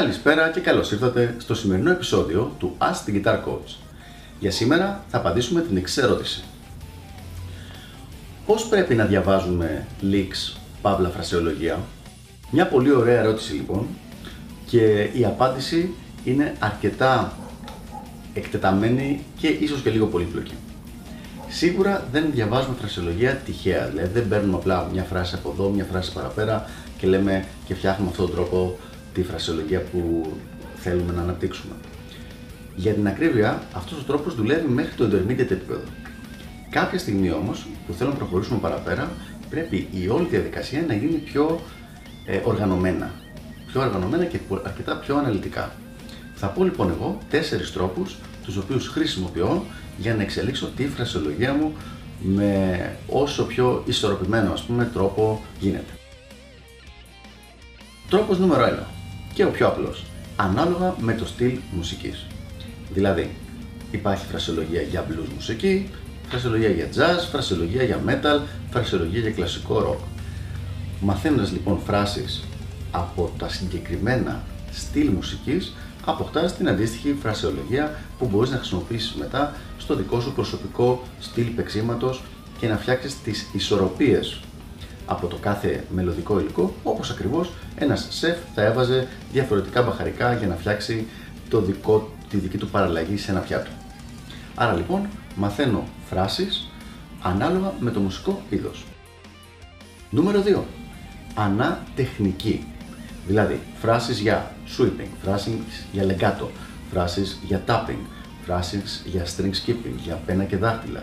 [0.00, 3.76] Καλησπέρα και καλώς ήρθατε στο σημερινό επεισόδιο του Ask the Guitar Coach.
[4.38, 6.44] Για σήμερα θα απαντήσουμε την εξής ερώτηση.
[8.46, 11.78] Πώς πρέπει να διαβάζουμε leaks, παύλα φρασεολογία;
[12.50, 13.86] Μια πολύ ωραία ερώτηση λοιπόν
[14.66, 15.94] και η απάντηση
[16.24, 17.32] είναι αρκετά
[18.34, 20.54] εκτεταμένη και ίσως και λίγο πολύπλοκη.
[21.48, 26.12] Σίγουρα δεν διαβάζουμε φρασιολογία τυχαία, δηλαδή δεν παίρνουμε απλά μια φράση από εδώ, μια φράση
[26.12, 28.78] παραπέρα και λέμε και φτιάχνουμε αυτόν τον τρόπο
[29.14, 30.32] τη φρασιολογία που
[30.76, 31.72] θέλουμε να αναπτύξουμε.
[32.76, 35.82] Για την ακρίβεια, αυτός ο τρόπος δουλεύει μέχρι το intermediate επίπεδο.
[36.70, 39.10] Κάποια στιγμή όμως που θέλουμε να προχωρήσουμε παραπέρα,
[39.50, 41.60] πρέπει η όλη διαδικασία να γίνει πιο
[42.26, 43.10] ε, οργανωμένα.
[43.66, 45.72] Πιο οργανωμένα και αρκετά πιο αναλυτικά.
[46.34, 49.64] Θα πω λοιπόν εγώ τέσσερις τρόπους τους οποίους χρησιμοποιώ
[49.98, 51.72] για να εξελίξω τη φρασιολογία μου
[52.22, 55.92] με όσο πιο ισορροπημένο ας πούμε τρόπο γίνεται.
[58.08, 58.99] Τρόπος νούμερο 1
[59.34, 60.04] και ο πιο απλός,
[60.36, 62.26] ανάλογα με το στυλ μουσικής.
[62.92, 63.30] Δηλαδή,
[63.90, 65.90] υπάρχει φρασιολογία για blues μουσική,
[66.28, 70.04] φρασιολογία για jazz, φρασιολογία για metal, φρασιολογία για κλασικό rock.
[71.00, 72.44] Μαθαίνοντας λοιπόν φράσεις
[72.90, 74.42] από τα συγκεκριμένα
[74.72, 81.02] στυλ μουσικής, αποκτάς την αντίστοιχη φρασιολογία που μπορείς να χρησιμοποιήσεις μετά στο δικό σου προσωπικό
[81.20, 82.22] στυλ παίξήματος
[82.58, 84.40] και να φτιάξεις τις ισορροπίες
[85.10, 90.54] από το κάθε μελωδικό υλικό, όπως ακριβώς ένας σεφ θα έβαζε διαφορετικά μπαχαρικά για να
[90.54, 91.06] φτιάξει
[91.48, 93.70] το δικό, τη δική του παραλλαγή σε ένα πιάτο.
[94.54, 96.70] Άρα λοιπόν μαθαίνω φράσεις
[97.22, 98.84] ανάλογα με το μουσικό είδος.
[100.10, 100.60] Νούμερο 2.
[101.34, 102.66] Ανά τεχνική.
[103.26, 105.54] Δηλαδή φράσεις για sweeping, φράσεις
[105.92, 106.46] για legato,
[106.92, 108.00] φράσεις για tapping,
[108.44, 111.02] φράσεις για string skipping, για πένα και δάχτυλα.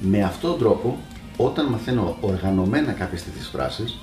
[0.00, 0.98] Με αυτόν τον τρόπο
[1.36, 3.98] όταν μαθαίνω οργανωμένα κάποιες τέτοιες φράσεις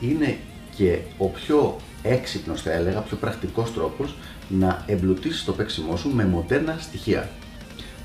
[0.00, 0.38] είναι
[0.76, 4.14] και ο πιο έξυπνος θα έλεγα, πιο πρακτικός τρόπος
[4.48, 7.30] να εμπλουτίσεις το παίξιμό σου με μοντέρνα στοιχεία.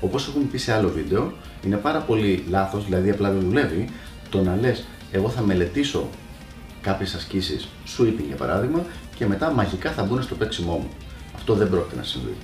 [0.00, 1.32] Όπως έχουμε πει σε άλλο βίντεο,
[1.64, 3.88] είναι πάρα πολύ λάθος, δηλαδή απλά δεν δουλεύει,
[4.30, 6.08] το να λες εγώ θα μελετήσω
[6.80, 7.68] κάποιες ασκήσεις,
[7.98, 8.84] sweeping για παράδειγμα,
[9.14, 10.88] και μετά μαγικά θα μπουν στο παίξιμό μου.
[11.34, 12.36] Αυτό δεν πρόκειται να συμβεί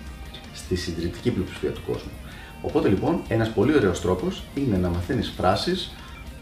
[0.54, 2.10] στη συντηρητική πλειοψηφία του κόσμου.
[2.66, 5.90] Οπότε λοιπόν, ένας πολύ ωραίος τρόπος είναι να μαθαίνεις φράσεις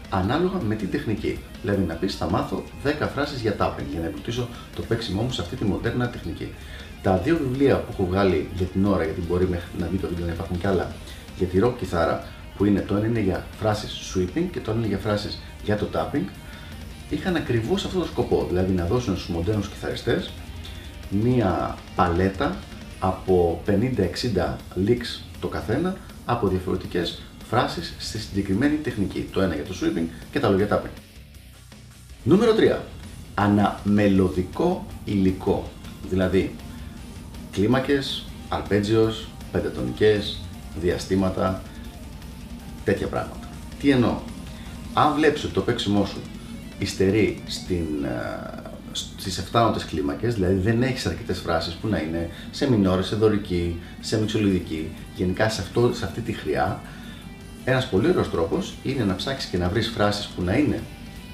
[0.09, 1.39] ανάλογα με την τεχνική.
[1.61, 5.31] Δηλαδή να πεις θα μάθω 10 φράσεις για tapping για να εμπλουτίσω το παίξιμό μου
[5.31, 6.53] σε αυτή τη μοντέρνα τεχνική.
[7.01, 10.07] Τα δύο βιβλία που έχω βγάλει για την ώρα, γιατί μπορεί μέχρι να δει το
[10.07, 10.91] βίντεο να υπάρχουν κι άλλα,
[11.37, 12.23] για τη rock κιθάρα,
[12.57, 15.77] που είναι το ένα είναι για φράσεις sweeping και το άλλο είναι για φράσεις για
[15.77, 16.25] το tapping,
[17.09, 18.45] είχαν ακριβώς αυτό το σκοπό.
[18.49, 20.31] Δηλαδή να δώσουν στους μοντέρνους κιθαριστές
[21.09, 22.55] μία παλέτα
[22.99, 24.55] από 50-60
[24.87, 29.29] leaks το καθένα από διαφορετικές φράσεις στη συγκεκριμένη τεχνική.
[29.31, 30.99] Το ένα για το sweeping και τα άλλο για tapping.
[32.23, 32.79] Νούμερο 3.
[33.33, 35.69] Αναμελωδικό υλικό.
[36.09, 36.55] Δηλαδή
[37.51, 40.39] κλίμακες, αρπέτζιος, πεντατονικές,
[40.79, 41.61] διαστήματα,
[42.83, 43.49] τέτοια πράγματα.
[43.79, 44.17] Τι εννοώ;
[44.93, 46.21] Αν βλέπεις ότι το παίξιμό σου
[46.79, 48.64] υστερεί στην ε,
[49.31, 53.15] στις 7 νότε κλίμακες, δηλαδή δεν έχεις αρκετές φράσεις που να είναι σε μινόρες, σε
[53.15, 56.81] δωρική, σε μυξολιδική, γενικά σε, αυτό, σε αυτή τη χρειά.
[57.63, 60.79] Ένας πολύ ωραίος τρόπος είναι να ψάξεις και να βρεις φράσεις που να είναι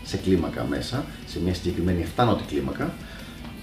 [0.04, 2.94] σε κλίμακα μέσα, σε μια συγκεκριμένη 7 νότη κλίμακα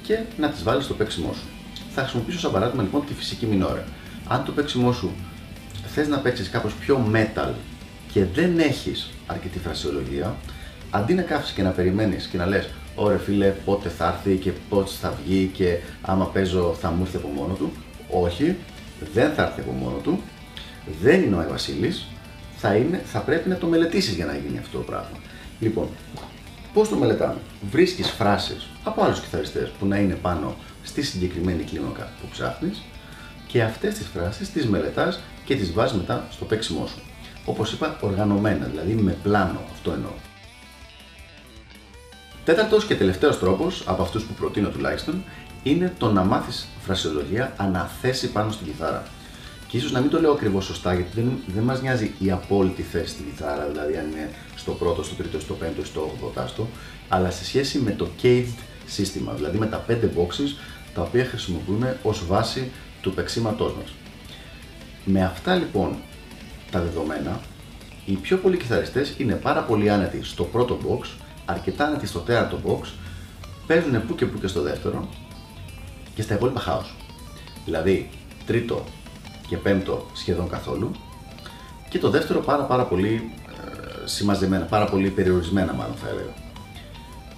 [0.03, 1.47] και να τις βάλεις στο παίξιμό σου.
[1.95, 3.85] Θα χρησιμοποιήσω σαν παράδειγμα λοιπόν τη φυσική μινόρε.
[4.29, 5.13] Αν το παίξιμό σου
[5.87, 7.53] θες να παίξεις κάπως πιο metal
[8.13, 10.37] και δεν έχεις αρκετή φρασιολογία,
[10.91, 12.69] αντί να κάθεσαι και να περιμένεις και να λες:
[13.01, 17.17] Ωραία, φίλε, πότε θα έρθει και πότε θα βγει και άμα παίζω θα μου έρθει
[17.17, 17.73] από μόνο του.
[18.11, 18.57] Όχι,
[19.13, 20.23] δεν θα έρθει από μόνο του.
[21.03, 22.07] Δεν είναι ο Άι Βασίλης.
[22.57, 25.19] Θα, είναι, θα πρέπει να το μελετήσεις για να γίνει αυτό το πράγμα.
[25.61, 25.89] Λοιπόν,
[26.73, 27.39] πώς το μελετάμε;
[27.71, 32.83] Βρίσκεις φράσεις από άλλους κιθαριστές που να είναι πάνω στη συγκεκριμένη κλίμακα που ψάχνεις
[33.47, 37.01] και αυτές τις φράσεις τις μελετάς και τις βάζεις μετά στο παίξιμό σου.
[37.45, 40.11] Όπως είπα, οργανωμένα, δηλαδή με πλάνο, αυτό εννοώ.
[42.49, 45.23] Τέταρτος και τελευταίος τρόπος, από αυτούς που προτείνω τουλάχιστον,
[45.63, 49.03] είναι το να μάθεις φρασιολογία αναθέσει πάνω στην κιθάρα.
[49.69, 52.83] Και ίσως να μην το λέω ακριβώς σωστά, γιατί δεν, δεν μας νοιάζει η απόλυτη
[52.83, 56.67] θέση στην κιθάρα, δηλαδή αν είναι στο πρώτο, στο τρίτο, στο πέμπτο, στο ογδοτάστο,
[57.09, 60.57] αλλά σε σχέση με το caged σύστημα, δηλαδή με τα πέντε boxes
[60.95, 63.93] τα οποία χρησιμοποιούμε ως βάση του παίξήματός μας.
[65.05, 65.97] Με αυτά λοιπόν
[66.71, 67.41] τα δεδομένα,
[68.05, 71.07] οι πιο πολλοί κιθαριστές είναι πάρα πολύ άνετοι στο πρώτο box
[71.51, 72.89] αρκετά άνετοι στο τέταρτο box,
[73.67, 75.09] παίζουν που και που και στο δεύτερο
[76.15, 76.95] και στα υπόλοιπα χάος.
[77.65, 78.11] Δηλαδή,
[78.47, 78.85] τρίτο
[79.49, 80.91] και πέμπτο σχεδόν καθόλου
[81.89, 86.33] και το δεύτερο πάρα πάρα πολύ ε, συμμαζεμένα, πάρα πολύ περιορισμένα μάλλον θα έλεγα.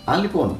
[0.05, 0.57] Αν λοιπόν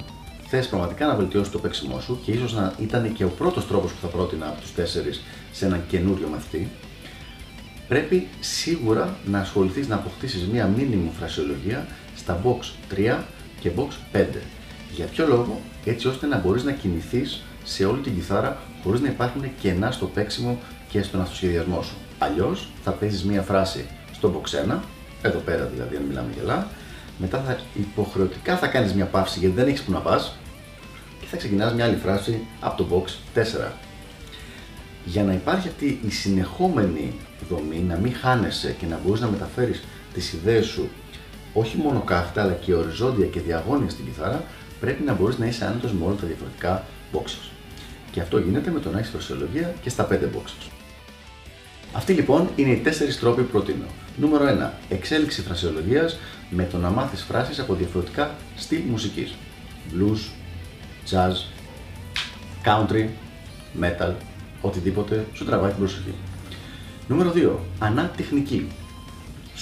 [0.47, 3.93] θες πραγματικά να βελτιώσεις το παίξιμό σου και ίσως να ήταν και ο πρώτος τρόπος
[3.93, 6.71] που θα πρότεινα από τους τέσσερις σε έναν καινούριο μαθητή,
[7.89, 11.87] πρέπει σίγουρα να ασχοληθείς να αποκτήσεις μία μήνυμη φρασιολογία
[12.17, 13.19] στα box 3
[13.61, 14.25] και box 5.
[14.95, 19.09] Για ποιο λόγο, έτσι ώστε να μπορείς να κινηθείς σε όλη την κιθάρα χωρίς να
[19.09, 20.59] υπάρχουν κενά στο παίξιμο
[20.89, 21.95] και στον αυτοσχεδιασμό σου.
[22.19, 24.79] Αλλιώς θα παίζεις μία φράση στο box 1,
[25.23, 26.69] εδώ πέρα δηλαδή, αν μιλάμε γελά,
[27.19, 30.37] μετά θα υποχρεωτικά θα κάνεις μια παύση γιατί δεν έχεις που να πας
[31.21, 33.73] και θα ξεκινάς μια άλλη φράση από το box 4.
[35.05, 37.15] Για να υπάρχει αυτή η συνεχόμενη
[37.49, 39.83] δομή, να μην χάνεσαι και να μπορείς να μεταφέρεις
[40.15, 40.89] τις ιδέες σου
[41.53, 44.45] όχι μόνο κάθετα αλλά και οριζόντια και διαγώνια στην κιθάρα,
[44.81, 47.51] πρέπει να μπορείς να είσαι άνετος με όλα τα διαφορετικά boxes.
[48.11, 50.71] Και αυτό γίνεται με το να έχει φρασιολογία και στα 5 boxes.
[51.93, 53.85] Αυτοί λοιπόν είναι οι τέσσερις τρόποι που προτείνω.
[54.17, 54.71] Νούμερο 1.
[54.89, 56.11] Εξέλιξη φρασιολογία
[56.51, 59.35] με το να μάθεις φράσεις από διαφορετικά στυλ μουσικής.
[59.93, 60.19] Blues,
[61.11, 61.35] jazz,
[62.65, 63.07] country,
[63.81, 64.13] metal,
[64.61, 66.15] οτιδήποτε σου τραβάει την προσοχή.
[67.09, 67.51] Νούμερο 2.
[67.79, 68.69] Ανά τεχνική.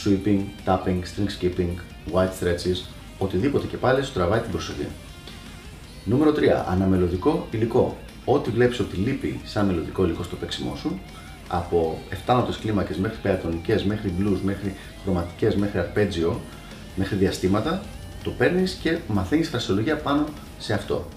[0.04, 1.74] Sweeping, tapping, string skipping,
[2.12, 4.86] white stretches, οτιδήποτε και πάλι σου τραβάει την προσοχή.
[6.04, 6.36] Νούμερο 3.
[6.68, 7.96] Αναμελωδικό υλικό.
[8.24, 10.98] Ό,τι βλέπεις ότι λείπει σαν μελλοντικό υλικό στο παίξιμό σου,
[11.48, 16.40] από 7 κλίμακες μέχρι πεατονικέ, μέχρι blues, μέχρι χρωματικές, μέχρι αρπέτζιο,
[16.96, 17.82] μέχρι διαστήματα,
[18.22, 20.24] το παίρνεις και μαθαίνεις φρασιολογία πάνω
[20.58, 21.08] σε αυτό.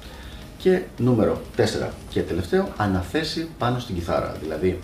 [0.58, 4.38] Και νούμερο 4 και τελευταίο, αναθέσει πάνω στην κιθάρα.
[4.42, 4.80] Δηλαδή,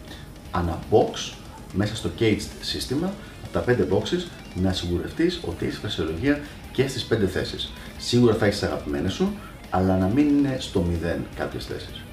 [0.52, 1.34] ανά box
[1.74, 6.40] μέσα στο caged σύστημα, από τα 5 boxes, να σιγουρευτείς ότι έχεις φρασιολογία
[6.72, 7.72] και στις 5 θέσεις.
[7.98, 9.34] Σίγουρα θα έχεις αγαπημένες σου,
[9.70, 12.04] αλλά να μην είναι στο 0 κάποιες θέσεις.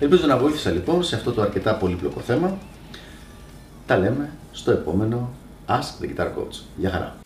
[0.00, 2.58] Ελπίζω να βοήθησα λοιπόν σε αυτό το αρκετά πολύπλοκο θέμα.
[3.86, 5.30] Τα λέμε στο επόμενο
[5.68, 6.60] Ask the Guitar Coach.
[6.76, 7.16] Γεια χαρά!